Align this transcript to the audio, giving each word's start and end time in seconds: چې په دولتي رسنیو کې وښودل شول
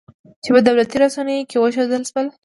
چې 0.43 0.49
په 0.55 0.59
دولتي 0.67 0.95
رسنیو 1.03 1.47
کې 1.49 1.57
وښودل 1.59 2.03
شول 2.09 2.27